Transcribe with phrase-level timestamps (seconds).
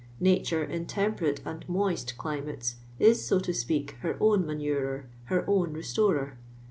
[0.19, 5.73] Nature, in tem[>erato and moist climates, is, so to speak, lier own manurer, her own
[5.73, 6.39] re storer.